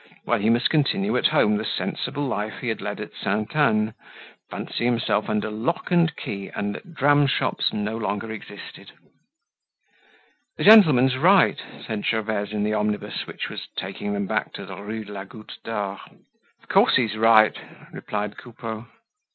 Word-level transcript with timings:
Well, 0.25 0.39
he 0.39 0.49
must 0.49 0.71
continue 0.71 1.15
at 1.15 1.27
home 1.27 1.57
the 1.57 1.63
sensible 1.63 2.25
life 2.25 2.55
he 2.61 2.69
had 2.69 2.81
led 2.81 2.99
at 2.99 3.11
Sainte 3.13 3.55
Anne, 3.55 3.93
fancy 4.49 4.83
himself 4.85 5.29
under 5.29 5.51
lock 5.51 5.91
and 5.91 6.15
key 6.15 6.49
and 6.55 6.73
that 6.73 6.95
dram 6.95 7.27
shops 7.27 7.71
no 7.71 7.97
longer 7.99 8.31
existed. 8.31 8.93
"The 10.57 10.63
gentleman's 10.63 11.17
right," 11.17 11.61
said 11.85 12.03
Gervaise 12.03 12.51
in 12.51 12.63
the 12.63 12.73
omnibus 12.73 13.27
which 13.27 13.47
was 13.47 13.67
taking 13.75 14.13
them 14.13 14.25
back 14.25 14.53
to 14.53 14.65
the 14.65 14.81
Rue 14.81 15.05
de 15.05 15.11
la 15.13 15.23
Goutte 15.23 15.59
d'Or. 15.63 16.01
"Of 16.63 16.67
course 16.67 16.95
he's 16.95 17.15
right," 17.15 17.55
replied 17.93 18.37
Coupeau. 18.37 18.87